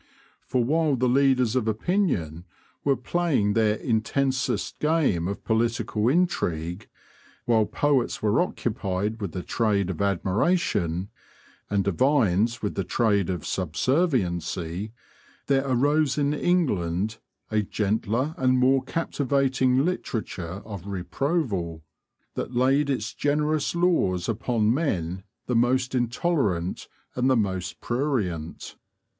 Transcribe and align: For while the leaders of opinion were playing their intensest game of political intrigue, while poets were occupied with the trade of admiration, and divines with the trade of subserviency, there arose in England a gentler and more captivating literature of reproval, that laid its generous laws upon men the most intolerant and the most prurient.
For 0.47 0.63
while 0.63 0.95
the 0.95 1.07
leaders 1.07 1.55
of 1.55 1.67
opinion 1.67 2.45
were 2.83 2.95
playing 2.95 3.53
their 3.53 3.75
intensest 3.75 4.79
game 4.79 5.27
of 5.27 5.43
political 5.43 6.07
intrigue, 6.09 6.89
while 7.45 7.67
poets 7.67 8.19
were 8.19 8.41
occupied 8.41 9.21
with 9.21 9.33
the 9.33 9.43
trade 9.43 9.91
of 9.91 10.01
admiration, 10.01 11.09
and 11.69 11.83
divines 11.83 12.63
with 12.63 12.73
the 12.73 12.83
trade 12.83 13.29
of 13.29 13.45
subserviency, 13.45 14.91
there 15.45 15.67
arose 15.67 16.17
in 16.17 16.33
England 16.33 17.19
a 17.51 17.61
gentler 17.61 18.33
and 18.39 18.57
more 18.57 18.81
captivating 18.81 19.85
literature 19.85 20.63
of 20.65 20.87
reproval, 20.87 21.83
that 22.33 22.55
laid 22.55 22.89
its 22.89 23.13
generous 23.13 23.75
laws 23.75 24.27
upon 24.27 24.73
men 24.73 25.23
the 25.45 25.55
most 25.55 25.93
intolerant 25.93 26.87
and 27.13 27.29
the 27.29 27.37
most 27.37 27.79
prurient. 27.81 28.77